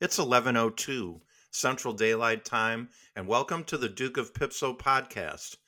[0.00, 5.58] It's 11:02 Central Daylight Time and welcome to the Duke of Pipso podcast.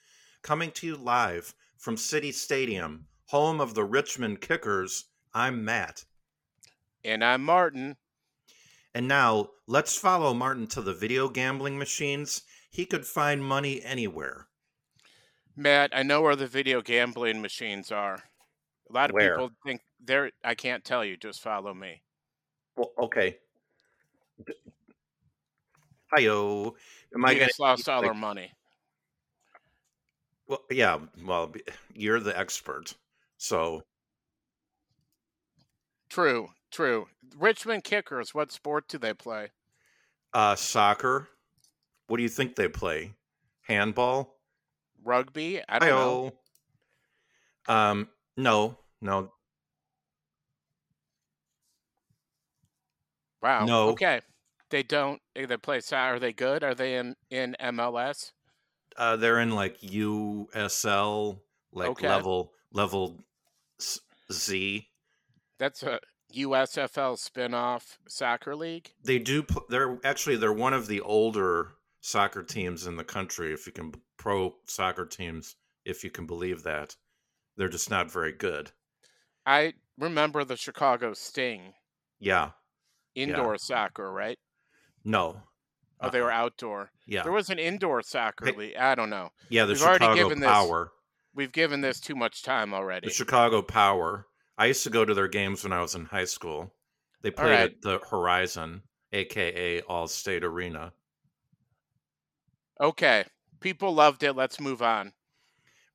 [0.41, 5.05] Coming to you live from City Stadium, home of the Richmond Kickers.
[5.35, 6.07] I'm Matt.
[7.05, 7.99] And I'm Martin.
[8.95, 12.41] And now, let's follow Martin to the video gambling machines.
[12.71, 14.49] He could find money anywhere.
[15.55, 18.23] Matt, I know where the video gambling machines are.
[18.89, 19.37] A lot of Where?
[19.37, 22.01] people think they're I can't tell you, just follow me.
[22.77, 23.37] Well, okay.
[26.15, 26.75] Hiyo.
[27.15, 28.53] Am I going just lost all like, our money.
[30.47, 31.53] Well, yeah, well,
[31.95, 32.95] you're the expert.
[33.39, 33.83] So,
[36.13, 37.07] True, true.
[37.39, 39.49] Richmond Kickers, what sport do they play?
[40.35, 41.29] uh soccer.
[42.07, 43.13] What do you think they play?
[43.63, 44.37] Handball?
[45.05, 45.63] Rugby?
[45.69, 46.33] I don't know.
[47.69, 47.75] Hiyo.
[47.75, 49.33] Um no, no.
[53.43, 53.65] Wow.
[53.65, 53.89] No.
[53.91, 54.21] Okay.
[54.73, 56.17] They don't eh, they play soccer.
[56.17, 56.65] Are they good?
[56.65, 58.33] Are they in, in MLS?
[58.97, 61.41] Uh they're in like USL
[61.73, 62.09] like Okay.
[62.09, 63.21] level level
[64.33, 64.89] Z.
[65.59, 66.01] That's a
[66.35, 68.95] USFL spin-off soccer league?
[69.05, 73.67] They do they're actually they're one of the older soccer teams in the country if
[73.67, 76.97] you can pro soccer teams if you can believe that.
[77.57, 78.73] They're just not very good.
[79.45, 81.75] I remember the Chicago Sting.
[82.19, 82.53] Yeah.
[83.15, 84.39] Indoor soccer, right?
[85.05, 85.43] No.
[86.01, 86.25] Oh, they uh-uh.
[86.25, 86.39] were Uh-uh.
[86.39, 86.91] outdoor.
[87.07, 87.23] Yeah.
[87.23, 88.77] There was an indoor soccer league.
[88.77, 89.31] I don't know.
[89.49, 90.93] Yeah, the We've already Chicago given this- Power.
[91.35, 93.09] We've given this too much time already.
[93.09, 94.27] The Chicago Power.
[94.59, 96.75] I used to go to their games when I was in high school.
[97.23, 97.61] They played right.
[97.71, 100.93] at the Horizon, aka Allstate Arena.
[102.81, 103.25] Okay.
[103.61, 104.35] People loved it.
[104.35, 105.13] Let's move on.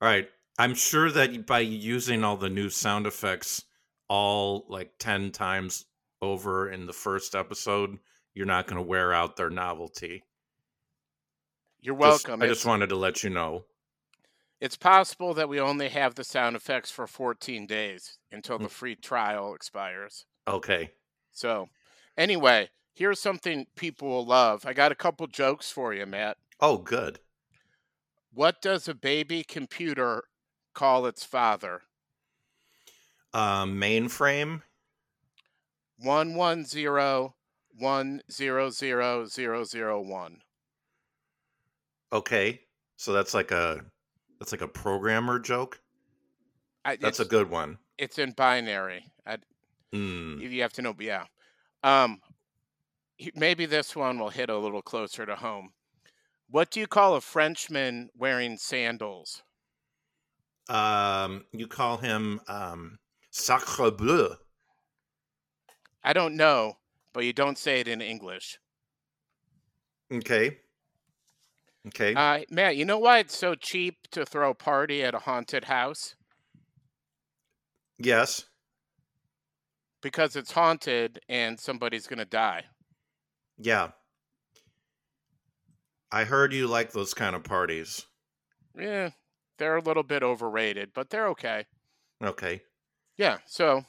[0.02, 0.28] All right.
[0.58, 3.64] I'm sure that by using all the new sound effects
[4.08, 5.86] all like 10 times
[6.22, 8.00] over in the first episode,
[8.38, 10.24] you're not going to wear out their novelty.
[11.82, 12.44] You're Just- welcome.
[12.44, 13.66] I just wanted to let you know.
[14.60, 18.64] it's possible that we only have the sound effects for 14 days until Mm.
[18.64, 20.26] the free trial expires.
[20.48, 20.94] Okay.
[21.32, 21.70] So,
[22.18, 24.66] anyway, here's something people will love.
[24.66, 26.38] I got a couple jokes for you, Matt.
[26.60, 27.20] Oh, good.
[28.32, 30.24] What does a baby computer
[30.74, 31.84] call its father?
[33.34, 34.64] Um, mainframe.
[36.00, 37.36] One one zero
[37.78, 40.42] one zero zero zero zero one.
[42.12, 42.62] Okay.
[42.96, 43.82] So that's like a
[44.40, 45.80] that's like a programmer joke.
[47.00, 47.78] That's a good one.
[47.98, 49.06] It's in binary.
[49.26, 49.38] I,
[49.94, 50.42] Mm.
[50.42, 50.94] you have to know.
[51.00, 51.26] Yeah.
[51.82, 52.20] Um,
[53.36, 55.72] maybe this one will hit a little closer to home.
[56.50, 59.44] What do you call a Frenchman wearing sandals?
[60.70, 63.00] Um, you call him um,
[63.32, 64.36] Sacre Bleu.
[66.04, 66.78] I don't know,
[67.18, 68.60] but you don't say it in English.
[70.14, 70.60] Okay.
[71.88, 72.14] Okay.
[72.14, 75.64] Uh, Matt, you know why it's so cheap to throw a party at a haunted
[75.64, 76.14] house?
[77.98, 78.46] yes.
[80.04, 82.66] Because it's haunted and somebody's going to die.
[83.58, 83.88] Yeah.
[86.12, 88.06] I heard you like those kind of parties.
[88.78, 89.10] Yeah,
[89.58, 91.66] they're a little bit overrated, but they're okay.
[92.24, 92.62] Okay.
[93.18, 93.86] Yeah, so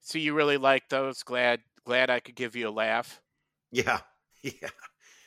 [0.00, 1.22] so you really like those?
[1.22, 3.20] Glad glad I could give you a laugh.
[3.70, 4.00] Yeah.
[4.42, 4.70] Yeah.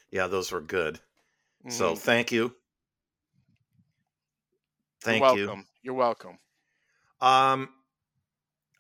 [0.10, 1.00] Yeah, those were good.
[1.70, 2.00] So Mhm.
[2.00, 2.56] thank you.
[5.02, 5.46] Thank You're you.
[5.46, 5.68] welcome.
[5.84, 6.40] You're welcome.
[7.22, 7.70] Um,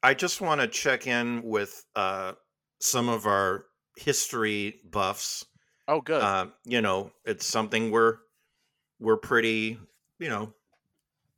[0.01, 2.33] I just want to check in with uh,
[2.79, 5.45] some of our history buffs.
[5.87, 6.21] Oh, good.
[6.21, 8.17] Uh, you know, it's something we're
[8.99, 9.77] we're pretty,
[10.19, 10.53] you know,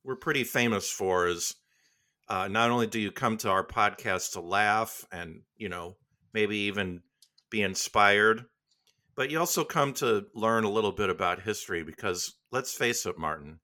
[0.04, 1.28] we're pretty famous for.
[1.28, 1.56] Is
[2.30, 5.98] uh, not only do you come to our podcast to laugh and you know
[6.36, 7.02] maybe even
[7.50, 8.46] be inspired,
[9.16, 11.82] but you also come to learn a little bit about history.
[11.82, 13.60] Because let's face it, Martin,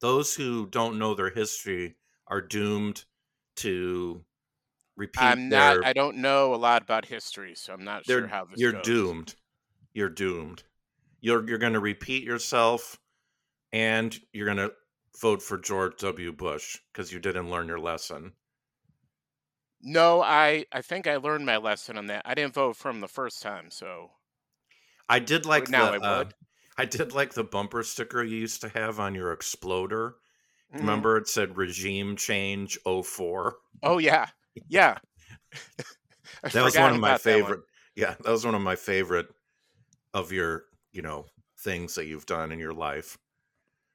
[0.00, 3.04] those who don't know their history are doomed
[3.56, 4.24] to
[4.96, 5.74] repeat I'm not.
[5.74, 8.72] their I don't know a lot about history, so I'm not sure how this you're
[8.72, 8.82] goes.
[8.84, 9.34] doomed.
[9.94, 10.64] You're doomed.
[11.20, 12.98] You're you're going to repeat yourself,
[13.72, 14.72] and you're going to
[15.20, 16.32] vote for George W.
[16.32, 18.32] Bush because you didn't learn your lesson.
[19.82, 22.22] No, I I think I learned my lesson on that.
[22.24, 24.12] I didn't vote for him the first time, so
[25.10, 26.34] I did like now the I uh, would.
[26.78, 30.16] I did like the bumper sticker you used to have on your Exploder.
[30.72, 30.80] Mhm.
[30.80, 33.58] Remember, it said "Regime Change 04.
[33.82, 34.28] Oh yeah,
[34.68, 34.98] yeah.
[36.52, 37.62] That was one of my favorite.
[37.96, 39.28] Yeah, that was one of my favorite
[40.14, 41.26] of your you know
[41.58, 43.18] things that you've done in your life.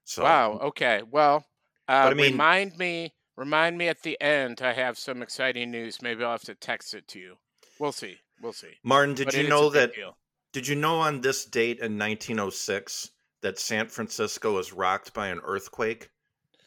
[0.06, 0.54] So Wow.
[0.60, 1.02] Okay.
[1.04, 1.46] Well,
[1.88, 3.14] uh, I mean- remind me.
[3.38, 4.62] Remind me at the end.
[4.62, 6.02] I have some exciting news.
[6.02, 7.36] Maybe I'll have to text it to you.
[7.80, 8.18] We'll see.
[8.42, 8.74] We'll see.
[8.84, 9.94] Martin, did But you it is a know that?
[9.94, 10.18] deal.
[10.54, 13.12] Did you know on this date in 1906
[13.42, 16.10] that San Francisco was rocked by an earthquake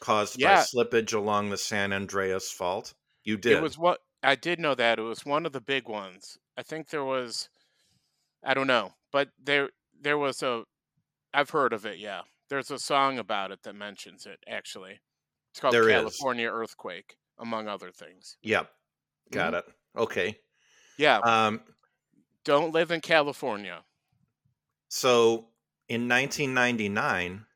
[0.01, 2.93] caused by slippage along the San Andreas Fault?
[3.25, 3.53] You did.
[3.57, 6.39] It was what I did know that it was one of the big ones.
[6.57, 7.49] I think there was,
[8.45, 10.65] I don't know, but there there was a,
[11.33, 11.99] I've heard of it.
[11.99, 14.39] Yeah, there's a song about it that mentions it.
[14.47, 15.01] Actually,
[15.59, 15.93] it's called There is.
[15.93, 18.39] California Earthquake, among other things.
[18.43, 18.73] Yep.
[19.33, 19.55] Got Mhm.
[19.55, 19.67] it.
[19.97, 20.41] Okay.
[20.99, 21.63] Yeah, Um,
[22.45, 23.85] don't live in California.
[24.91, 25.55] so
[25.89, 27.47] in 1999,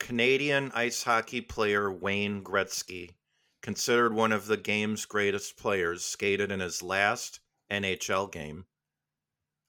[0.00, 3.16] Canadian ice hockey player Wayne Gretzky,
[3.62, 7.40] considered one of the game's greatest players, skated in his last
[7.70, 8.66] NHL game.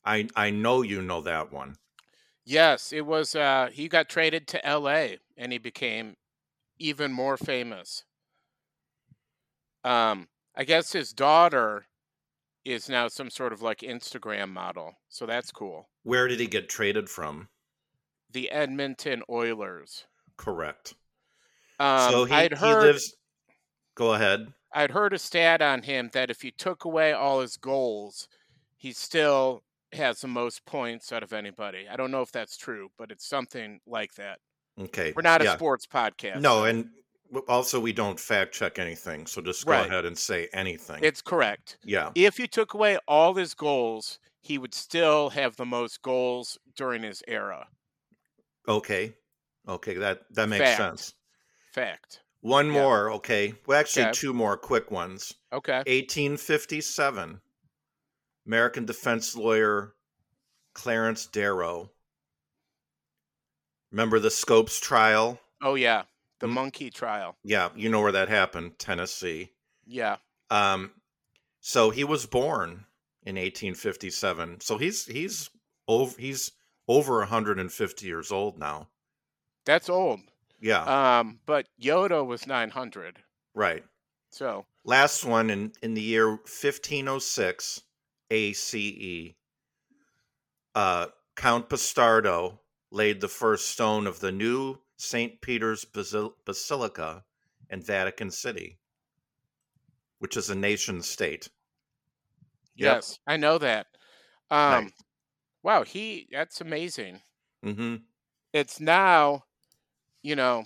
[0.05, 1.75] I I know you know that one.
[2.45, 3.35] Yes, it was.
[3.35, 5.19] Uh, he got traded to L.A.
[5.37, 6.15] and he became
[6.79, 8.03] even more famous.
[9.83, 11.85] Um, I guess his daughter
[12.65, 15.89] is now some sort of like Instagram model, so that's cool.
[16.03, 17.49] Where did he get traded from?
[18.31, 20.05] The Edmonton Oilers.
[20.37, 20.95] Correct.
[21.79, 23.15] Um, so he, I'd he heard lives.
[23.95, 24.53] Go ahead.
[24.73, 28.27] I'd heard a stat on him that if you took away all his goals,
[28.75, 31.85] he still has the most points out of anybody.
[31.91, 34.39] I don't know if that's true, but it's something like that.
[34.79, 35.13] Okay.
[35.15, 35.55] We're not a yeah.
[35.55, 36.41] sports podcast.
[36.41, 36.89] No, and
[37.47, 39.87] also we don't fact check anything, so just go Right.
[39.87, 41.03] ahead and say anything.
[41.03, 41.77] it's correct.
[41.83, 42.11] yeah.
[42.15, 47.03] If you took away all his goals, he would still have the most goals during
[47.03, 47.67] his era.
[48.67, 49.13] Okay.
[49.67, 50.77] Okay, that that makes Fact.
[50.77, 51.13] sense.
[51.73, 52.19] Fact.
[52.41, 52.81] One Yeah.
[52.81, 53.53] more, okay.
[53.65, 54.11] Well, actually, Okay.
[54.13, 55.33] two more quick ones.
[55.53, 55.81] Okay.
[55.87, 57.39] 1857,
[58.45, 59.95] American defense lawyer
[60.73, 61.92] Clarence Darrow.
[63.93, 65.39] Remember the Scopes trial?
[65.61, 66.03] Oh yeah,
[66.39, 66.53] the Mm.
[66.53, 67.37] monkey trial.
[67.43, 69.51] Yeah, you know where that happened, Tennessee.
[69.85, 70.17] Yeah.
[70.49, 70.91] Um,
[71.61, 72.87] so he was born
[73.21, 74.61] in 1857.
[74.61, 75.49] So he's he's
[75.87, 76.51] over he's
[76.87, 78.89] over 150 years old now.
[79.63, 80.21] That's old.
[80.59, 83.23] Yeah, Um, but Yoda was 900.
[83.53, 83.83] right.
[84.31, 87.81] So, Last one in in the year 1506
[88.31, 89.35] ACE.
[90.73, 92.57] Uh, Count Bastardo
[92.93, 95.41] laid the first stone of the new St.
[95.41, 97.25] Peter's Basil- Basilica
[97.69, 98.79] in Vatican City,
[100.17, 101.49] which is a nation state.
[102.77, 103.03] Yep.
[103.03, 103.87] yes, I know that.
[104.51, 104.93] Um
[105.63, 107.23] wow, he that's amazing.
[107.63, 108.05] hmm
[108.53, 109.43] It's now,
[110.23, 110.65] you know,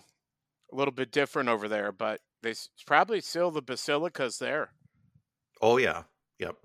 [0.71, 4.73] a little bit different over there, but they s- probably still the basilicas there.
[5.61, 6.03] Oh yeah.
[6.39, 6.57] Yep.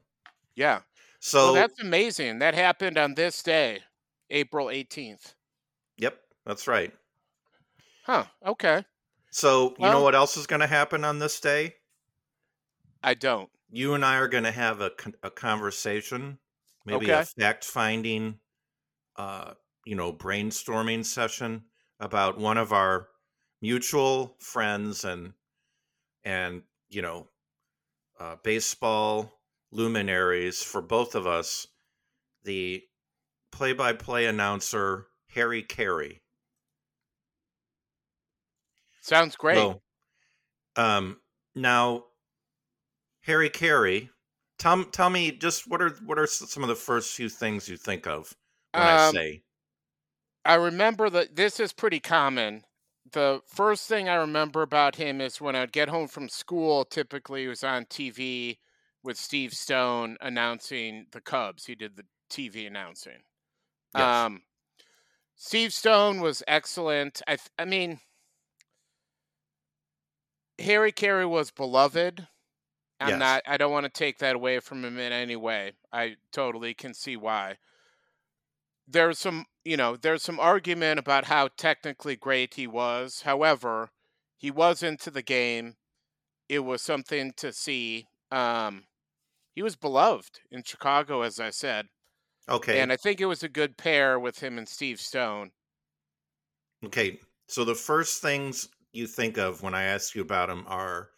[0.55, 0.82] Yeah.
[1.20, 2.38] So well, that's amazing.
[2.38, 3.82] That happened on this day,
[4.31, 5.35] April 18th.
[6.02, 6.93] Yep, that's right.
[8.04, 8.26] Huh.
[8.44, 8.84] Okay.
[9.31, 11.76] So you know what else is going to happen on this day?
[13.02, 13.50] I don't.
[13.70, 14.90] You and I are going to have a,
[15.22, 16.38] a conversation,
[16.84, 18.40] maybe a fact finding,
[19.16, 19.54] uh,
[19.87, 21.64] you know, brainstorming session
[21.99, 23.08] about one of our
[23.62, 25.34] mutual friends and
[26.25, 27.28] and you know,
[28.20, 29.40] uh, baseball
[29.70, 31.66] luminaries for both of us,
[32.44, 32.82] the
[33.52, 36.20] play-by-play announcer Harry Caray.
[39.00, 39.58] Sounds great.
[39.58, 39.82] So,
[40.76, 41.20] um,
[41.55, 42.06] now,
[43.23, 44.11] Harry Caray,
[44.58, 47.76] tell tell me just what are what are some of the first few things you
[47.79, 48.37] think of
[48.75, 49.44] when I Um, say
[50.44, 52.65] I remember that this is pretty common.
[53.10, 57.43] The first thing I remember about him is when I'd get home from school, typically
[57.43, 58.58] he was on TV
[59.03, 61.67] with Steve Stone announcing the Cubs.
[61.67, 63.22] He did the TV announcing.
[63.94, 64.43] yes, Um,
[65.36, 67.20] Steve Stone was excellent.
[67.27, 68.01] I, th- I mean,
[70.58, 72.29] Harry Caray was beloved.
[73.01, 73.19] I'm Yes.
[73.19, 73.43] not.
[73.46, 75.72] I don't want to take that away from him in any way.
[75.93, 77.58] I totally can see why.
[78.86, 83.22] There's some, you know, there's some argument about how technically great he was.
[83.22, 83.91] However,
[84.36, 85.77] he was into the game.
[86.48, 88.06] It was something to see.
[88.31, 88.84] Um,
[89.55, 91.89] he was beloved in Chicago, as I said.
[92.49, 95.53] Okay, And I think it was a good pair with him and Steve Stone.
[96.84, 97.20] okay.
[97.49, 101.11] So the first things you think of when I ask you about him are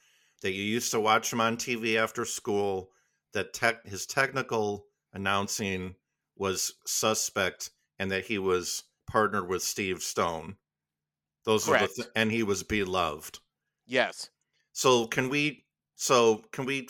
[0.43, 2.91] that you used to watch him on TV after school.
[3.33, 5.97] That tech his technical announcing
[6.37, 10.57] was suspect, and that he was partnered with Steve Stone.
[11.45, 11.95] Those are the Correct.
[11.97, 13.41] th- and he was beloved.
[13.87, 14.31] Yes.
[14.73, 16.89] So can we so can we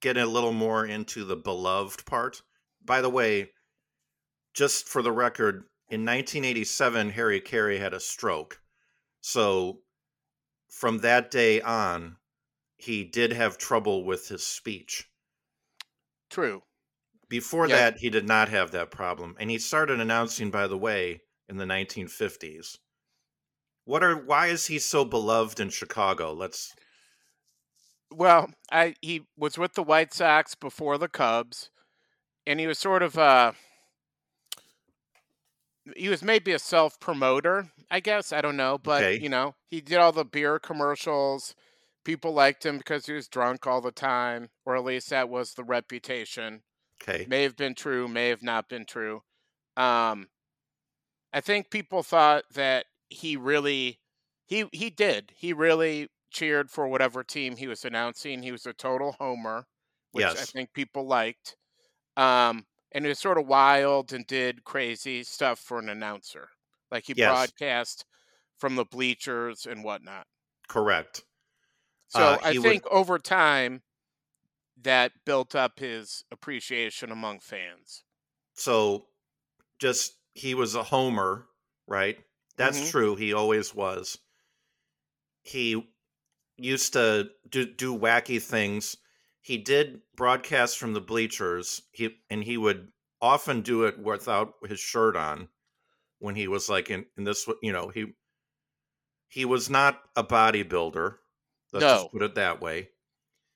[0.00, 2.42] get a little more into the beloved part?
[2.84, 3.52] By the way,
[4.56, 5.56] just for the record,
[5.90, 8.60] in 1987 Harry Caray had a stroke.
[9.20, 9.82] So
[10.70, 12.16] from that day on,
[12.76, 15.08] he did have trouble with his speech.
[16.30, 16.62] True.
[17.28, 17.76] Before Yeah.
[17.76, 21.58] that, he did not have that problem, and he started announcing, by the way, in
[21.58, 22.78] the 1950s.
[23.84, 24.16] What are?
[24.16, 26.32] Why is he so beloved in Chicago?
[26.32, 26.74] Let's.
[28.10, 31.70] Well, I he was with the White Sox before the Cubs,
[32.46, 33.52] and he was sort of uh
[35.96, 38.32] he was maybe a self promoter, I guess.
[38.32, 39.18] I don't know, but Okay.
[39.18, 41.54] you know, he did all the beer commercials.
[42.04, 45.54] People liked him because he was drunk all the time, or at least that was
[45.54, 46.62] the reputation.
[47.00, 47.28] Okay.
[47.28, 49.22] May have been true, may have not been true.
[49.76, 50.28] Um,
[51.32, 54.00] I think people thought that he really,
[54.46, 55.32] he he did.
[55.36, 58.42] He really cheered for whatever team he was announcing.
[58.42, 59.66] He was a total homer,
[60.12, 61.56] which I think people liked.
[62.16, 66.50] Um, and he was sort of wild and did crazy stuff for an announcer,
[66.90, 67.52] like he Yes.
[67.54, 68.04] broadcast
[68.58, 70.26] from the bleachers and whatnot.
[70.68, 71.24] Correct.
[72.08, 73.82] So Uh, I he would- think over time,
[74.76, 78.04] that built up his appreciation among fans.
[78.54, 79.10] So,
[79.78, 81.48] just he was a homer,
[81.86, 82.24] right?
[82.56, 82.90] That's Mhm.
[82.90, 83.16] true.
[83.16, 84.18] He always was.
[85.44, 85.92] He
[86.56, 88.96] used to do do wacky things.
[89.46, 91.80] He did broadcast from the bleachers.
[91.92, 92.88] He and he would
[93.22, 95.48] often do it without his shirt on
[96.18, 98.06] when he was like in, in this you know, he
[99.28, 101.18] he was not a bodybuilder.
[101.72, 101.94] Let's No.
[102.02, 102.90] just put it that way.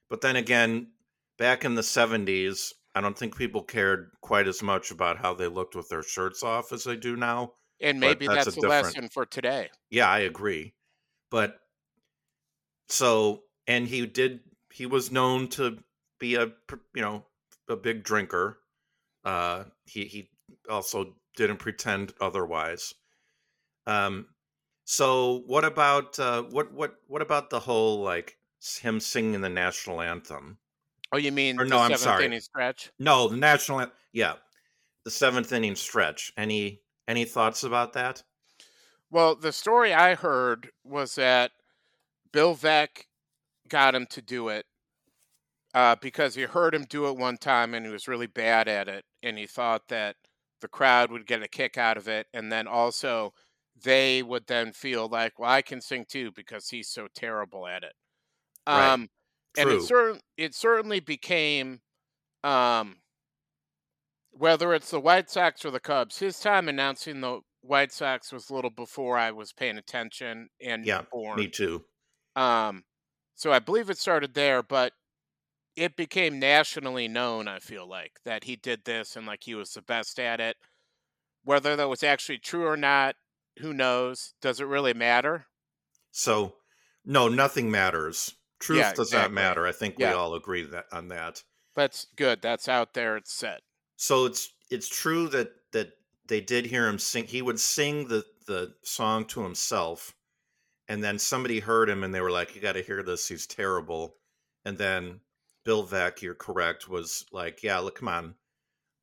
[0.09, 0.93] But then again,
[1.39, 5.49] back in the 70s, I don't think people cared quite as much about how they
[5.49, 7.55] looked with their shirts off as they do now.
[7.81, 9.71] And But maybe that's that's, a a, different- lesson for today.
[9.91, 10.77] Yeah, I agree.
[11.33, 11.59] But
[12.89, 14.41] so, and he did,
[14.73, 15.79] he was known to
[16.19, 16.47] be a,
[16.95, 17.25] you know,
[17.69, 18.59] a big drinker.
[19.25, 20.31] Uh, he, he
[20.69, 22.95] also didn't pretend otherwise.
[23.87, 24.27] Um,
[24.85, 28.37] so what about, uh, what, what, what about the whole, like,
[28.81, 30.59] him singing the national anthem?
[31.13, 32.27] Oh, you mean Or the no, I'm sorry.
[32.27, 32.91] inning stretch?
[32.99, 34.35] No, the national, yeah,
[35.05, 36.33] the seventh inning stretch.
[36.37, 38.23] Any, any thoughts about that?
[39.11, 41.53] Well, the story I heard was that
[42.33, 43.07] Bill Veeck
[43.71, 44.67] got him to do it
[45.75, 48.89] uh, because he heard him do it one time and he was really bad at
[48.89, 50.17] it, and he thought that
[50.61, 53.33] the crowd would get a kick out of it, and then also
[53.77, 57.85] they would then feel like, well, I can sing too because he's so terrible at
[57.85, 57.95] it.
[58.73, 58.95] Right.
[58.95, 59.09] Um,
[59.57, 59.73] and True.
[59.73, 61.81] it certain it certainly became
[62.45, 63.03] um
[64.31, 68.49] whether it's the White Sox or the Cubs, his time announcing the White Sox was
[68.49, 71.43] a little before I was paying attention and Yeah, born.
[71.43, 71.85] Me too.
[72.37, 72.85] Um
[73.41, 74.93] so I believe it started there, but
[75.75, 79.73] it became nationally known, I feel like, that he did this and like he was
[79.73, 80.59] the best at it.
[81.43, 83.17] Whether that was actually true or not,
[83.59, 84.35] who knows?
[84.43, 85.47] Does it really matter?
[86.11, 86.57] So,
[87.03, 88.35] no, nothing matters.
[88.59, 89.67] Truth Yeah, does not matter.
[89.67, 90.11] I think Yeah.
[90.11, 91.43] we all agree that on that.
[91.75, 92.43] That's good.
[92.43, 93.17] That's out there.
[93.17, 93.63] It's set.
[93.97, 95.95] So it's it's true that that
[96.27, 97.25] they did hear him sing.
[97.25, 100.15] He would sing the the song to himself,
[100.91, 103.29] and then somebody heard him and they were like, "You got to hear this.
[103.29, 104.17] He's terrible."
[104.65, 105.21] And then
[105.65, 108.35] Bill Veeck, you're correct, was like, "Yeah, look, come on,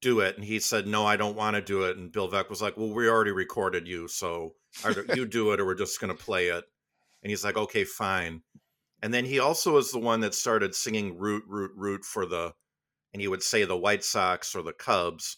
[0.01, 2.50] do it." And he said, "No, I don't want to do it." And Bill Veeck
[2.50, 6.01] was like, "Well, we already recorded you, so either you do it or we're just
[6.01, 6.65] going to play it."
[7.24, 8.44] And he's like, "Okay, fine."
[9.01, 12.53] And then he also was the one that started singing "Root, Root, Root" for the,
[13.13, 15.38] and he would say the White Sox or the Cubs.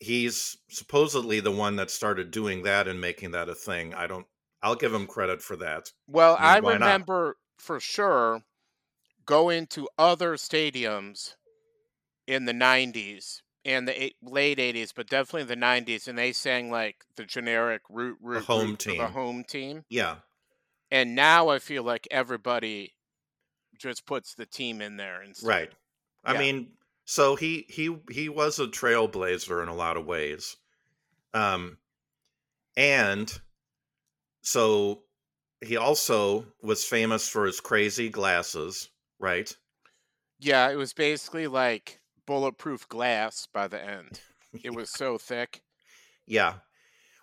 [0.00, 3.92] He's supposedly the one that started doing that and making that a thing.
[3.92, 4.26] I don't.
[4.62, 5.92] I'll give him credit for that.
[6.06, 7.02] Well, I I mean, not?
[7.02, 8.44] remember for sure
[9.26, 11.36] going to other stadiums
[12.26, 16.70] in the 90s and the eight, late 80s, but definitely the 90s, and they sang
[16.70, 19.10] like the generic root, root, home root for the team.
[19.10, 19.86] home team.
[19.90, 20.20] Yeah,
[20.92, 22.94] And now I feel like everybody
[23.78, 25.46] just puts the team in there instead.
[25.46, 25.72] right.
[26.24, 26.38] I Yeah.
[26.38, 30.56] mean, so he he he was a trailblazer in a lot of ways,
[31.34, 31.78] um,
[32.76, 33.40] and
[34.42, 35.04] so
[35.64, 39.54] he also was famous for his crazy glasses, right?
[40.40, 44.20] Yeah, it was basically like bulletproof glass by the end.
[44.62, 45.62] It was so thick.
[46.26, 46.56] Yeah.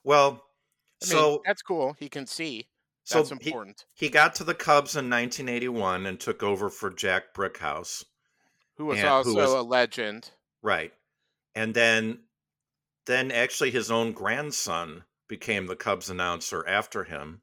[0.04, 1.96] Well, I mean, so that's cool.
[2.00, 2.68] He can see.
[3.04, 3.86] so That's he, important.
[3.94, 8.04] he got to the Cubs in 1981 and took over for Jack Brickhouse.
[8.78, 10.32] who was and who also was- a legend.
[10.64, 10.92] Right.
[11.54, 12.24] And then
[13.06, 17.42] then actually his own grandson became the Cubs announcer after him.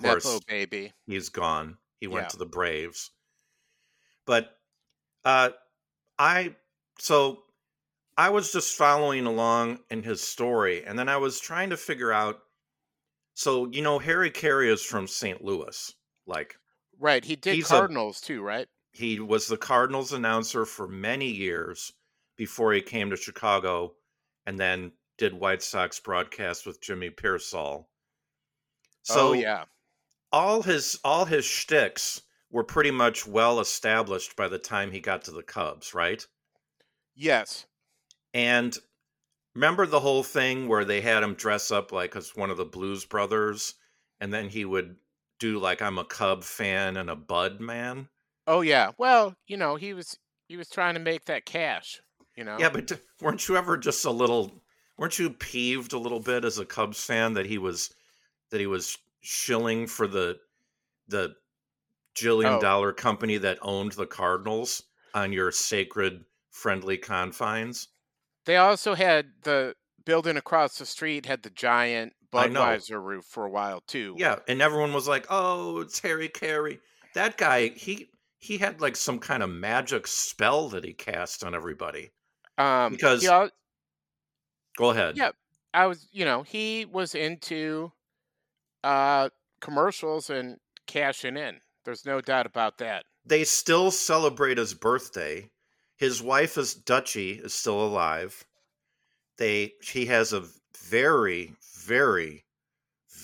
[0.00, 0.92] Of course, Nepo baby.
[1.06, 1.78] he's gone.
[2.00, 2.28] He went Yeah.
[2.30, 3.12] to the Braves.
[4.26, 4.58] But
[5.24, 5.50] uh
[6.18, 6.56] I
[6.98, 7.44] so
[8.16, 12.12] I was just following along in his story and then I was trying to figure
[12.12, 12.40] out
[13.34, 15.44] so you know Harry Caray is from St.
[15.44, 15.92] Louis.
[16.26, 16.56] Like
[16.98, 17.24] Right.
[17.24, 18.68] He did He's a- Cardinals too, right?
[18.92, 21.92] he was the Cardinals announcer for many years
[22.36, 23.96] before he came to Chicago
[24.46, 27.84] and then did White Sox broadcast with Jimmy Piersall.
[27.84, 27.86] Oh,
[29.02, 29.64] so oh yeah.
[30.32, 35.24] all his all his shticks were pretty much well established by the time he got
[35.24, 36.26] to the Cubs, right?
[37.14, 37.66] Yes.
[38.32, 38.76] And
[39.54, 42.64] remember the whole thing where they had him dress up like as one of the
[42.64, 43.74] Blues Brothers,
[44.20, 44.96] and then he would
[45.38, 48.08] do like I'm a Cub fan and a Bud man.
[48.46, 48.90] Oh yeah.
[48.98, 50.18] Well, you know, he was
[50.48, 52.00] he was trying to make that cash.
[52.36, 52.56] You know.
[52.58, 52.90] Yeah, but
[53.20, 54.63] weren't you ever just a little?
[54.96, 57.92] Weren't you peeved a little bit as a Cubs fan that he was
[58.50, 60.38] that he was shilling for the
[61.08, 61.34] the
[62.14, 62.60] jillion Oh.
[62.60, 64.82] dollar company that owned the Cardinals
[65.14, 67.88] on your sacred friendly confines?
[68.46, 69.74] They also had the
[70.04, 72.12] building across the street had the giant.
[72.32, 74.16] Budweiser roof for a while too.
[74.18, 76.80] Yeah, and everyone was like, "Oh, it's Harry Caray."
[77.14, 81.54] That guy, he he had like some kind of magic spell that he cast on
[81.54, 82.10] everybody.
[82.58, 83.50] Um Because- he al-
[84.76, 85.16] Go ahead.
[85.16, 85.30] Yeah.
[85.72, 87.92] I was, you know, he was into
[88.82, 91.60] uh commercials and cashing in.
[91.84, 93.04] There's no doubt about that.
[93.26, 95.50] They still celebrate his birthday.
[95.96, 98.44] His wife is Dutchie is still alive.
[99.38, 100.44] They he has a
[100.78, 102.44] very very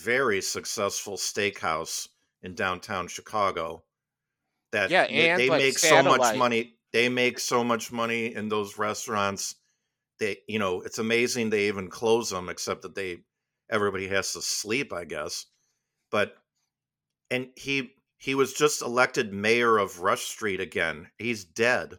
[0.02, 2.08] very successful steakhouse
[2.42, 3.84] in downtown Chicago.
[4.72, 6.74] That Yeah, they, and, they like, make so much money.
[6.92, 9.56] They make so much money in those restaurants.
[10.20, 13.18] They you know it's amazing they even close them, except that they
[13.70, 15.46] everybody has to sleep, I guess.
[16.10, 16.34] But
[17.30, 21.08] and he he was just elected mayor of Rush Street again.
[21.18, 21.98] He's dead.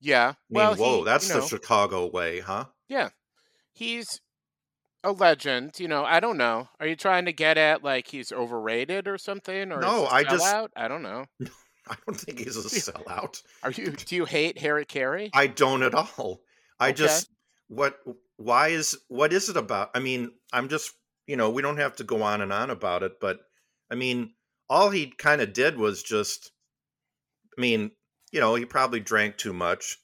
[0.00, 0.28] Yeah.
[0.28, 2.66] I mean, well, whoa, he, that's you the Chicago way, huh?
[2.88, 3.08] yeah.
[3.72, 4.20] He's
[5.02, 6.04] a legend, you know.
[6.04, 6.68] I don't know.
[6.78, 10.44] Are you trying to get at like he's overrated or something or No, I just-
[10.44, 10.68] sellout?
[10.76, 11.24] I don't know.
[11.88, 12.60] I don't think he's a
[12.92, 13.42] sellout.
[13.62, 15.30] Are you do you hate Harry Caray?
[15.34, 16.40] I don't at all.
[16.80, 16.92] I Okay.
[16.92, 17.30] just
[17.68, 18.00] what
[18.36, 19.90] why is what is it about?
[19.94, 20.92] I mean, I'm just
[21.26, 23.40] you know, we don't have to go on and on about it, but
[23.90, 24.34] I mean,
[24.68, 26.52] all he kind of did was just
[27.56, 27.92] I mean,
[28.32, 29.98] you know, he probably drank too much.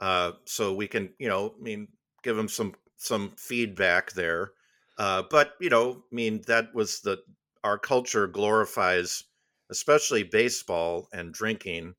[0.00, 1.88] Uh so we can, you know, I mean,
[2.22, 4.52] give him some some feedback there.
[4.98, 7.22] Uh but, you know, I mean, that was the
[7.64, 9.24] our culture glorifies
[9.70, 11.94] especially baseball and drinking.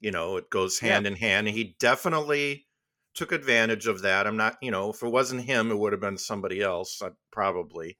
[0.00, 1.00] You know, it goes Yeah.
[1.00, 2.67] hand in hand he definitely
[3.14, 4.26] took advantage of that.
[4.26, 7.00] I'm not, you know, if it wasn't him, it would have been somebody else.
[7.02, 7.98] I, probably.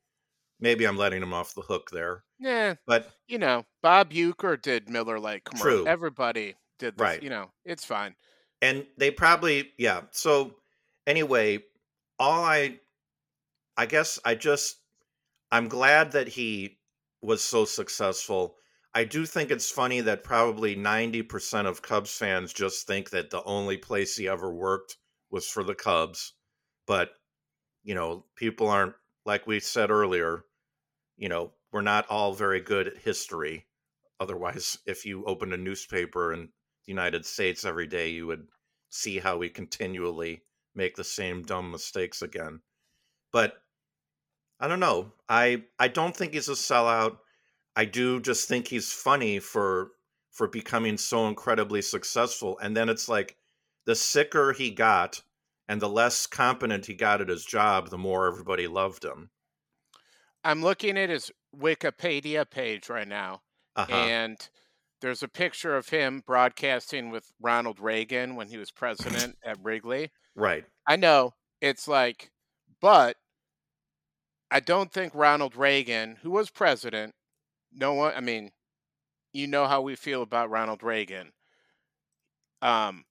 [0.61, 2.25] Maybe I'm letting him off the hook there.
[2.41, 5.79] Yeah, But you know, Bob Uecker did Miller Lite commercial.
[5.79, 5.87] True.
[5.87, 7.23] Everybody did this, Right.
[7.23, 7.51] you know.
[7.65, 8.15] It's fine.
[8.61, 10.03] and they probably yeah.
[10.11, 10.57] So
[11.07, 11.63] anyway,
[12.19, 12.81] all I
[13.77, 14.77] I guess I just
[15.53, 16.79] I'm glad that he
[17.23, 18.57] was so successful.
[18.99, 23.45] I do think it's funny that probably 90% of Cubs fans just think that the
[23.45, 24.97] only place he ever worked
[25.31, 26.33] was for the Cubs.
[26.85, 27.11] But,
[27.85, 30.47] you know, people aren't, like we said earlier,
[31.17, 33.69] you know, we're not all very good at history.
[34.19, 36.49] Otherwise, if you opened a newspaper in the
[36.87, 38.49] United States every day, you would
[38.89, 40.43] see how we continually
[40.75, 42.63] make the same dumb mistakes again.
[43.33, 43.63] But
[44.59, 45.13] I don't know.
[45.29, 47.19] I I don't think he's a sellout.
[47.79, 49.93] I do just think he's funny for
[50.33, 52.59] for becoming so incredibly successful.
[52.59, 53.37] And then it's like
[53.87, 55.23] the sicker he got
[55.69, 59.31] and the less competent he got at his job, the more everybody loved him.
[60.43, 63.43] I'm looking at his Wikipedia page right now,
[63.77, 63.93] Uh-huh.
[63.95, 64.49] and
[65.01, 70.11] there's a picture of him broadcasting with Ronald Reagan when he was president at Wrigley.
[70.35, 70.65] right.
[70.87, 72.31] I know it's like,
[72.81, 73.17] but
[74.51, 77.15] I don't think Ronald Reagan, who was president,
[77.73, 78.51] no one, I mean,
[79.33, 81.33] you know how we feel about Ronald Reagan.
[82.63, 83.05] Um,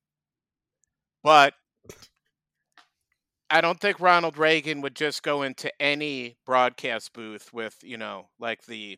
[1.23, 1.53] but
[3.49, 8.27] I don't think Ronald Reagan would just go into any broadcast booth with, you know,
[8.39, 8.97] like the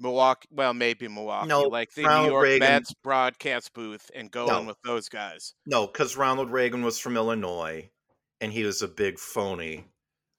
[0.00, 4.30] Milwaukee, well, maybe Milwaukee, No, like the Ronald New York Reagan- Mets broadcast booth and
[4.30, 4.60] go No.
[4.60, 5.54] in with those guys.
[5.66, 7.88] No, because Ronald Reagan was from Illinois
[8.40, 9.84] and he was a big phony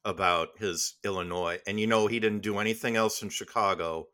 [0.03, 1.59] about his Illinois.
[1.65, 4.09] And you know, he didn't do anything else in Chicago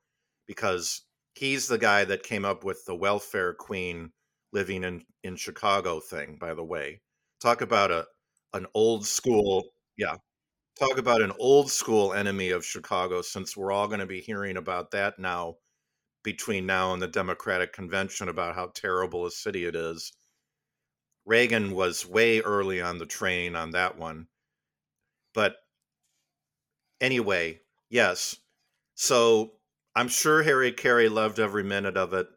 [0.47, 1.01] because
[1.35, 4.11] he's the guy that came up with the welfare queen
[4.51, 7.01] living in, in Chicago thing, by the way.
[7.41, 8.05] Talk about a
[8.53, 9.63] an old school,
[9.97, 10.17] yeah.
[10.79, 14.57] Talk about an old school enemy of Chicago since we're all going to be hearing
[14.57, 15.57] about that now
[16.23, 20.13] between now and the Democratic convention about how terrible a city it is.
[21.25, 24.29] Reagan was way early on the train on that one.
[25.33, 25.57] But
[27.01, 28.37] anyway, yes.
[28.95, 29.53] So
[29.95, 32.27] I'm sure Harry Caray loved every minute of it.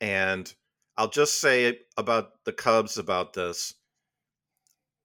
[0.00, 0.52] And
[0.96, 3.74] I'll just say about the Cubs about this.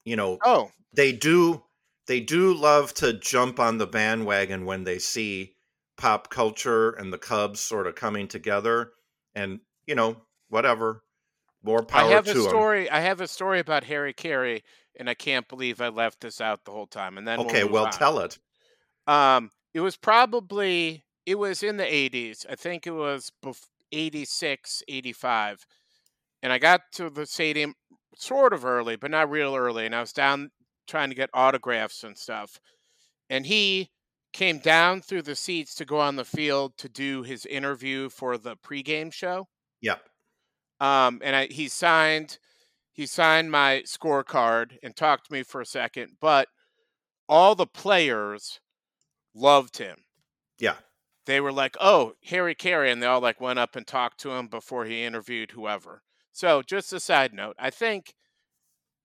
[0.06, 1.64] you know, Oh, they do
[2.08, 5.56] they do love to jump on the bandwagon when they see
[5.98, 8.92] pop culture and the Cubs sort of coming together
[9.36, 10.18] and you know,
[10.50, 11.04] whatever.
[11.66, 12.90] More power I have to a story.
[12.90, 14.64] I have a story about Harry Caray,
[15.00, 17.18] and I can't believe I left this out the whole time.
[17.18, 17.92] And then we'll Okay, well on.
[17.92, 18.38] tell it.
[19.08, 22.46] Um, it was probably it was in the 80s.
[22.50, 23.32] I think it was
[23.92, 25.66] 86, 85.
[26.42, 27.74] And I got to the stadium
[28.16, 29.86] sort of early, but not real early.
[29.86, 30.52] And I was down
[30.88, 32.60] trying to get autographs and stuff.
[33.30, 33.90] And he
[34.34, 38.38] came down through the seats to go on the field to do his interview for
[38.38, 39.48] the pregame show.
[39.82, 39.98] Yeah.
[40.80, 42.40] Um, and I, he signed
[42.92, 46.48] he signed my scorecard and talked to me for a second, but
[47.28, 48.60] all the players
[49.34, 49.98] loved him.
[50.60, 50.76] Yeah.
[51.26, 54.32] They were like, "Oh, Harry Caray," and they all like went up and talked to
[54.32, 56.04] him before he interviewed whoever.
[56.32, 58.14] So, just a side note, I think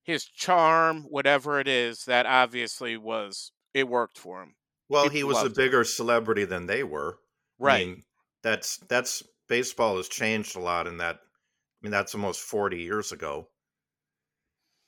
[0.03, 4.55] his charm, whatever it is, that obviously was it worked for him.
[4.89, 5.65] Well, People he was a loved him.
[5.65, 7.19] bigger celebrity than they were.
[7.59, 7.81] Right.
[7.81, 8.03] I mean,
[8.43, 11.15] that's that's baseball has changed a lot in that.
[11.17, 13.49] I mean, that's almost forty years ago.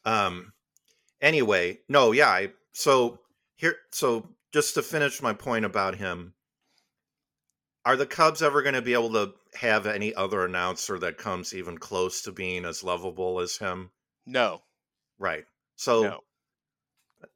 [0.05, 0.53] Um.
[1.21, 2.29] Anyway, no, yeah.
[2.29, 3.19] I, so
[3.55, 6.33] here, so just to finish my point about him,
[7.85, 11.53] are the Cubs ever going to be able to have any other announcer that comes
[11.53, 13.91] even close to being as lovable as him?
[14.25, 14.61] no.
[15.17, 15.45] Right.
[15.75, 16.21] So No.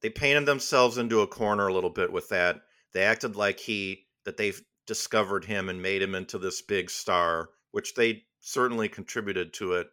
[0.02, 2.62] they painted themselves into a corner a little bit with that.
[2.94, 7.50] They acted like he that they've discovered him and made him into this big star,
[7.72, 9.88] which they certainly contributed to it.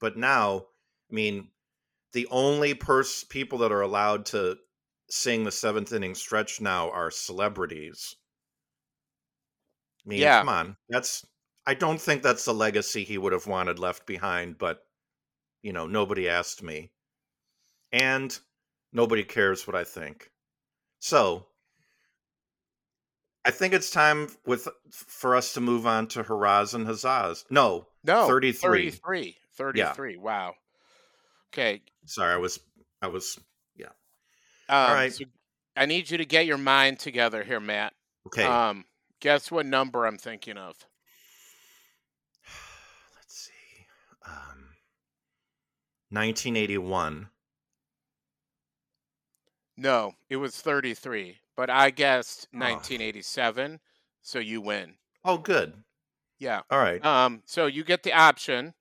[0.00, 0.66] But now,
[1.10, 1.50] I mean,
[2.12, 4.58] the only pers- people that are allowed to
[5.08, 8.16] sing the seventh inning stretch now are celebrities.
[10.04, 10.40] I mean, Yeah.
[10.40, 10.76] come on.
[10.88, 11.26] That's
[11.66, 14.82] I don't think that's the legacy he would have wanted left behind, but
[15.62, 16.90] you know, nobody asked me.
[17.92, 18.36] And
[18.92, 20.30] nobody cares what I think.
[21.00, 21.46] So
[23.44, 27.44] I think it's time with for us to move on to Haraz and Hazaz.
[27.50, 28.26] No, No.
[28.26, 28.90] 33.
[29.56, 30.14] 33.
[30.14, 30.20] Yeah.
[30.20, 30.54] Wow.
[31.52, 31.82] Okay.
[32.06, 32.60] sorry, I was
[33.02, 33.38] I was
[34.68, 35.12] Um, All right.
[35.12, 35.24] So
[35.76, 37.92] I need you to get your mind together here, Matt.
[38.28, 38.44] okay.
[38.44, 38.84] Um,
[39.20, 40.86] guess what number I'm thinking of?
[43.14, 43.86] Let's see.
[44.26, 44.74] Um
[46.10, 47.30] 1981.
[49.76, 52.58] No, it was 33, but I guessed Oh.
[52.58, 53.80] 1987,
[54.22, 54.96] so you win.
[55.24, 55.84] Oh, good.
[56.38, 56.62] Yeah.
[56.70, 57.04] All right.
[57.04, 58.74] Um, so you get the option.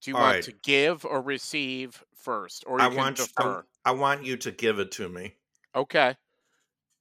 [0.00, 0.44] Do you All want right.
[0.44, 3.66] to give or receive first, or you I can want I, defer?
[3.84, 5.34] I want you to give it to me.
[5.74, 6.16] Okay,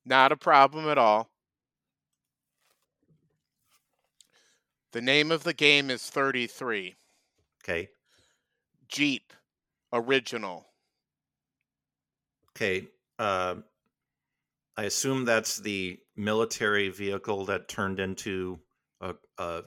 [0.05, 1.29] not a problem at all.
[4.97, 6.95] The name of the game is 33.
[7.63, 7.89] Okay.
[8.89, 9.31] Jeep,
[9.93, 10.65] original.
[12.49, 12.87] Okay.
[13.19, 13.57] Uh,
[14.75, 18.57] I assume that's the military vehicle that turned into
[18.99, 19.61] a, a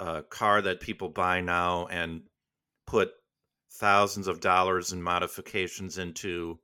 [0.00, 2.20] a car that people buy now and
[2.86, 3.12] put
[3.72, 6.58] thousands of dollars in modifications into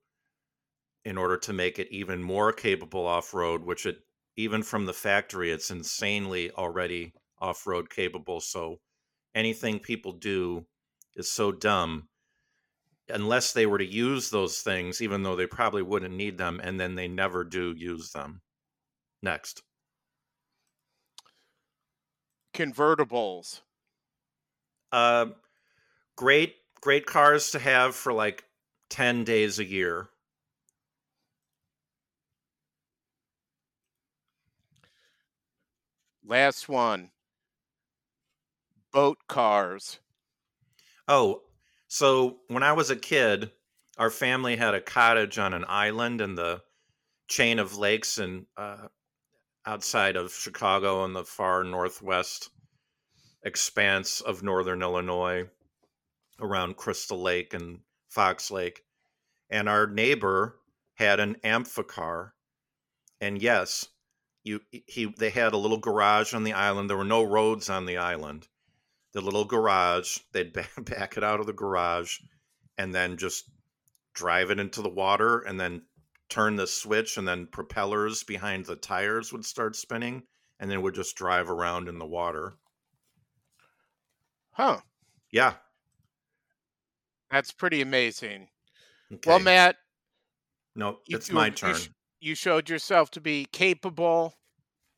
[1.06, 3.64] in order to make it even more capable off road.
[3.64, 3.96] Which it
[4.36, 8.40] even from the factory, it's insanely already off road capable.
[8.40, 8.78] So
[9.34, 10.66] anything people do
[11.16, 12.08] is so dumb
[13.08, 16.80] unless they were to use those things, even though they probably wouldn't need them, and
[16.80, 18.40] then they never do use them.
[19.22, 19.62] Next.
[22.54, 23.60] Convertibles.
[24.90, 25.26] Uh,
[26.16, 28.44] great, great cars to have for like
[28.90, 30.08] 10 days a year.
[36.24, 37.11] Last one.
[38.92, 39.98] Boat cars.
[41.08, 41.42] Oh,
[41.88, 43.50] so when I was a kid,
[43.98, 46.62] our family had a cottage on an island in the
[47.26, 48.88] chain of lakes and uh,
[49.64, 52.50] outside of Chicago in the far northwest
[53.42, 55.48] expanse of northern Illinois,
[56.40, 58.82] around Crystal Lake and Fox Lake.
[59.48, 60.60] And our neighbor
[60.94, 62.34] had an amphicar,
[63.20, 63.88] and yes,
[64.44, 66.90] you he they had a little garage on the island.
[66.90, 68.48] There were no roads on the island
[69.12, 70.18] the little garage.
[70.32, 72.18] They'd back it out of the garage
[72.78, 73.50] and then just
[74.14, 75.82] drive it into the water and then
[76.28, 80.22] turn the switch and then propellers behind the tires would start spinning
[80.60, 82.54] and then would just drive around in the water.
[84.52, 84.80] Huh.
[85.30, 85.54] Yeah.
[87.30, 88.48] That's pretty amazing.
[89.12, 89.30] Okay.
[89.30, 89.76] Well, Matt,
[90.74, 91.74] no, it's you- my you turn.
[91.74, 91.88] sh-
[92.20, 94.34] you showed yourself to be capable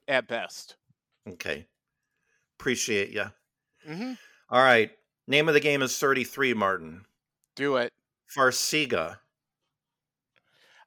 [0.07, 0.77] at best.
[1.29, 1.67] okay.
[2.59, 3.25] Appreciate you.
[3.85, 4.15] Hmm
[4.49, 4.91] All right.
[5.27, 7.05] Name of the game is 33, Martin.
[7.57, 7.93] Do it.
[8.29, 9.21] Farxiga.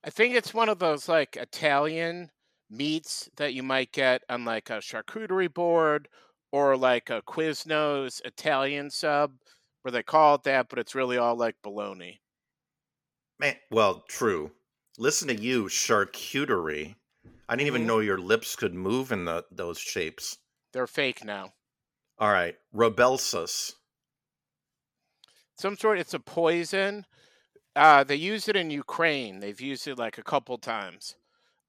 [0.03, 2.31] I think it's one of those like Italian
[2.67, 6.09] meats that you might get on like a charcuterie board
[6.51, 9.39] or like a Quiznos Italian sub
[9.83, 12.21] where they call it that, but it's really all like bologna.
[13.39, 14.55] Man, well, true.
[14.99, 16.97] Listen to you, charcuterie.
[17.49, 17.87] I didn't even Mhm.
[17.87, 20.37] know your lips could move in the, those shapes.
[20.71, 21.55] They're fake now.
[22.19, 23.73] All right, Rybelsus.
[25.55, 25.99] Some sort.
[25.99, 27.05] It's a poison.
[27.75, 29.39] Uh, they use it in Ukraine.
[29.39, 31.15] They've used it like a couple times.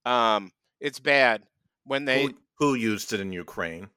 [0.05, 1.43] Um, it's bad
[1.83, 3.89] when they Who, who used it in Ukraine?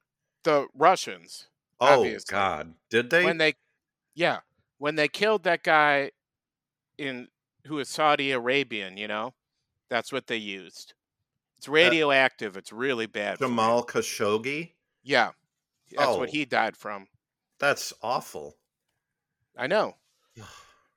[0.43, 1.47] the Russians
[1.79, 2.31] Oh Obviously.
[2.31, 3.23] God, did they?
[3.25, 3.53] when they
[4.15, 4.41] yeah
[4.77, 6.11] when they killed that guy
[6.97, 7.29] in
[7.67, 8.97] who is Saudi Arabian.
[8.97, 9.33] You know,
[9.89, 10.93] that's what they used.
[11.57, 12.57] It's radioactive.
[12.57, 13.39] It's really bad.
[13.39, 14.73] Jamal Khashoggi.
[15.03, 15.31] Yeah,
[15.97, 16.31] that's what Oh.
[16.31, 17.07] he died from.
[17.59, 18.57] That's awful.
[19.57, 19.95] I know.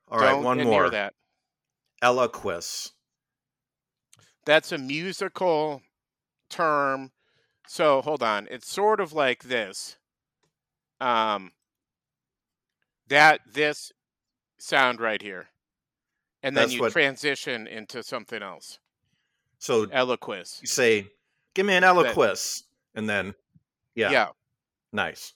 [0.09, 0.89] All right, one more.
[0.89, 1.13] That.
[2.03, 2.91] Eliquis.
[4.45, 5.81] That's a musical
[6.49, 7.11] term.
[7.67, 8.47] So hold on.
[8.49, 9.97] It's sort of like this.
[11.01, 11.51] Um
[13.07, 13.91] that this
[14.57, 15.47] sound right here.
[16.43, 18.79] And then That's you what- transition into something else.
[19.59, 20.61] So Eliquis.
[20.61, 21.07] you say,
[21.55, 23.33] "Give me an Eliquis," and then,
[23.95, 24.29] yeah, Yeah.
[24.93, 25.33] Nice.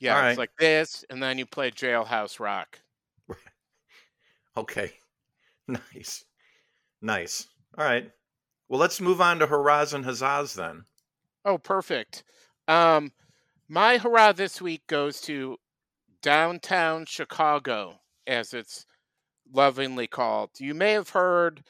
[0.00, 0.14] Yeah.
[0.14, 0.38] All It's right.
[0.38, 2.80] like this, and then you play Jailhouse Rock.
[4.56, 4.92] Okay,
[5.68, 6.24] nice,
[7.00, 7.46] nice.
[7.78, 8.10] All right.
[8.68, 10.84] Well, let's move on to Horizon Hazaz then.
[11.44, 12.24] Oh, perfect.
[12.68, 13.12] Um,
[13.68, 15.56] my hurrah this week goes to
[16.22, 18.84] downtown Chicago, as it's
[19.52, 20.50] lovingly called.
[20.58, 21.62] You may have heard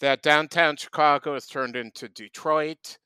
[0.00, 2.98] that downtown Chicago has turned into Detroit,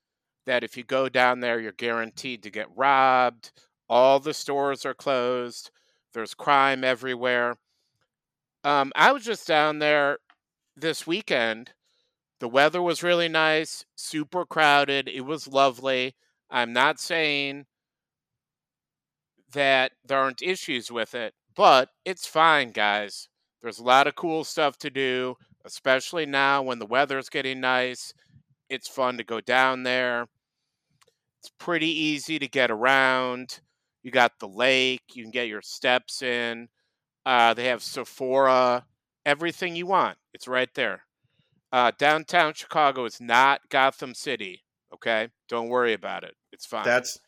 [0.46, 3.52] that if you go down there, you're guaranteed to get robbed.
[3.88, 5.70] All the stores are closed,
[6.12, 7.56] there's crime everywhere.
[8.62, 10.18] Um, I was just down there
[10.76, 11.72] this weekend.
[12.40, 15.08] The weather was really nice, super crowded.
[15.08, 16.14] It was lovely.
[16.50, 17.66] I'm not saying
[19.52, 23.28] that there aren't issues with it, but it's fine, guys.
[23.62, 28.12] There's a lot of cool stuff to do, especially now when the weather's getting nice.
[28.68, 30.26] It's fun to go down there.
[31.40, 33.60] It's pretty easy to get around.
[34.02, 36.68] You got the lake, you can get your steps in.
[37.26, 38.84] Uh, they have Sephora,
[39.24, 40.18] everything you want.
[40.32, 41.04] It's right there.
[41.72, 44.62] Uh, downtown Chicago is not Gotham City.
[44.92, 46.34] Okay, don't worry about it.
[46.52, 46.84] It's fine.
[46.84, 47.18] That's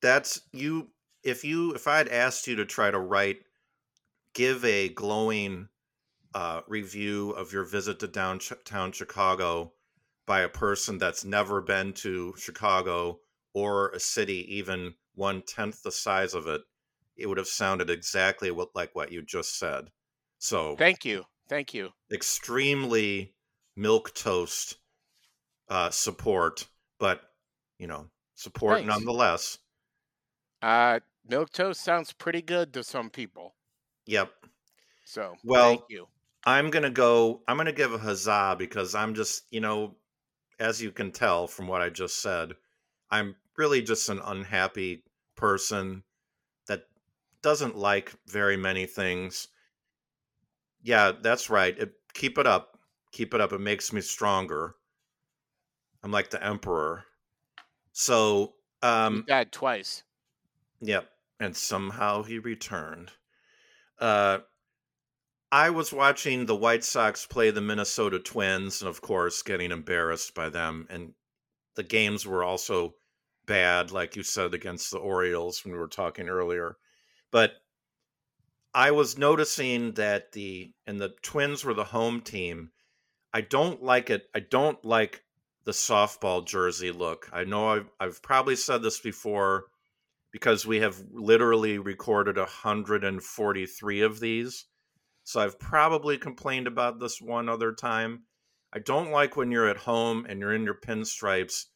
[0.00, 0.88] that's you.
[1.22, 3.40] If you if I'd asked you to try to write,
[4.34, 5.68] give a glowing
[6.34, 9.72] uh, review of your visit to downtown Chicago
[10.26, 13.20] by a person that's never been to Chicago
[13.54, 16.62] or a city even one tenth the size of it,
[17.16, 19.90] it would have sounded exactly what, like what you just said.
[20.38, 21.24] So Thank you.
[21.48, 21.92] Thank you.
[22.12, 23.34] extremely
[23.76, 24.76] milk toast
[25.68, 27.22] uh, support, but
[27.78, 28.84] you know support Thanks.
[28.84, 29.58] nonetheless.
[30.62, 33.54] Uh, milk toast sounds pretty good to some people.
[34.06, 34.46] Yep.
[35.04, 36.08] So, Well, thank you.
[36.46, 37.44] I'm gonna go.
[37.48, 39.98] I'm gonna give a huzzah because I'm just, you know,
[40.58, 42.52] as you can tell from what I just said,
[43.10, 45.04] I'm really just an unhappy
[45.36, 46.02] person
[46.66, 46.84] that
[47.42, 49.48] doesn't like very many things.
[50.82, 51.78] Yeah, that's right.
[51.78, 52.78] It, keep it up.
[53.12, 53.52] Keep it up.
[53.52, 54.76] It makes me stronger.
[56.02, 57.04] I'm like the emperor.
[57.92, 60.02] So, um, died twice.
[60.80, 61.08] Yep.
[61.38, 63.10] And somehow he returned.
[63.98, 64.38] Uh,
[65.52, 70.34] I was watching the White Sox play the Minnesota Twins, and of course, getting embarrassed
[70.34, 70.86] by them.
[70.88, 71.12] And
[71.74, 72.94] the games were also
[73.44, 76.78] bad, like you said, against the Orioles when we were talking earlier.
[77.30, 77.52] But
[78.72, 82.70] I was noticing that the and the Twins were the home team.
[83.34, 84.30] I don't like it.
[84.34, 85.22] I don't like
[85.64, 87.28] the softball jersey look.
[87.30, 89.66] I know I've I've probably said this before
[90.30, 94.64] because we have literally recorded 143 of these.
[95.24, 98.24] So I've probably complained about this one other time.
[98.72, 101.66] I don't like when you're at home and you're in your pinstripes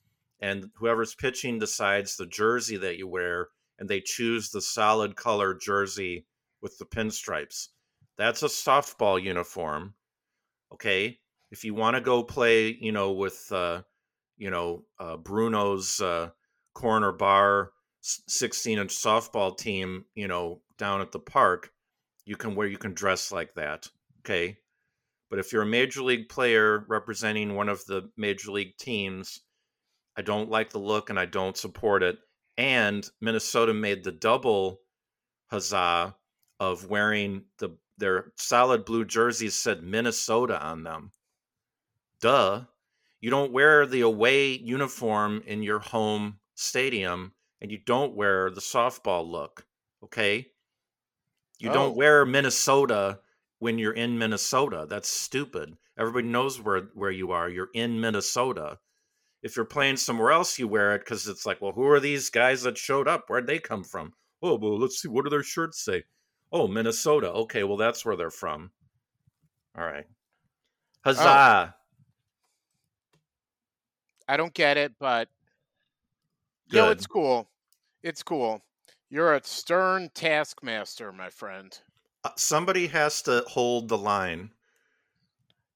[0.40, 5.54] and whoever's pitching decides the jersey that you wear and they choose the solid color
[5.54, 6.26] jersey
[6.62, 7.68] with the pinstripes.
[8.16, 9.94] That's a softball uniform.
[10.72, 11.18] Okay?
[11.50, 13.82] If you want to go play, you know, with uh,
[14.36, 16.30] you know, uh, Bruno's uh,
[16.74, 21.72] corner bar 16 inch softball team, you know, down at the park,
[22.26, 23.88] you can wear, you can dress like that.
[24.20, 24.58] Okay.
[25.30, 29.40] But if you're a major league player representing one of the major league teams,
[30.16, 32.18] I don't like the look and I don't support it.
[32.58, 34.80] And Minnesota made the double
[35.50, 36.16] huzzah
[36.60, 41.12] of wearing the their solid blue jerseys said Minnesota on them.
[42.20, 42.64] Duh.
[43.20, 48.60] You don't wear the away uniform in your home stadium and you don't wear the
[48.60, 49.66] softball look.
[50.04, 50.48] Okay?
[51.58, 51.72] You Oh.
[51.74, 53.20] don't wear Minnesota
[53.58, 54.86] when you're in Minnesota.
[54.88, 55.76] That's stupid.
[55.98, 57.48] Everybody knows where where you are.
[57.48, 58.78] You're in Minnesota.
[59.42, 62.30] If you're playing somewhere else, you wear it because it's like, well, who are these
[62.30, 63.28] guys that showed up?
[63.28, 64.14] Where'd they come from?
[64.42, 65.08] Oh, well, let's see.
[65.08, 66.04] What do their shirts say?
[66.52, 67.30] Oh, Minnesota.
[67.32, 68.70] Okay, well, that's where they're from.
[69.76, 70.06] All right.
[70.08, 71.12] Oh.
[71.14, 71.74] Huzzah!
[74.28, 75.28] I don't get it, but
[76.72, 77.48] know, it's cool.
[78.02, 78.62] It's cool.
[79.08, 81.78] You're a stern taskmaster, my friend,
[82.24, 84.50] Uh, somebody has to hold the line.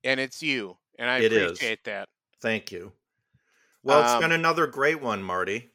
[0.03, 1.53] and it's you, and I It is.
[1.53, 2.09] appreciate that.
[2.41, 2.93] Thank you.
[3.83, 5.71] Well, it's been Um, another great one, Marty.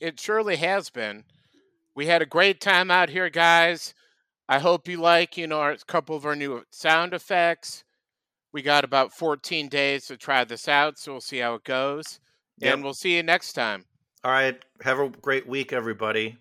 [0.00, 1.24] It surely has been.
[1.94, 3.94] We had a great time out here, guys.
[4.48, 7.84] I hope you like, you know, our, a couple of our new sound effects.
[8.52, 12.20] We got about 14 days to try this out, so we'll see how it goes.
[12.58, 12.74] Yep.
[12.74, 13.86] And we'll see you next time.
[14.22, 14.62] All right.
[14.82, 16.36] Have a great week, everybody.